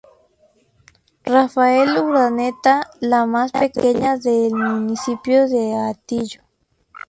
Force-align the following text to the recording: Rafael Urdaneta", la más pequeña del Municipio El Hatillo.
Rafael 1.27 1.95
Urdaneta", 1.95 2.89
la 3.01 3.27
más 3.27 3.51
pequeña 3.51 4.17
del 4.17 4.51
Municipio 4.55 5.43
El 5.43 5.75
Hatillo. 5.75 6.41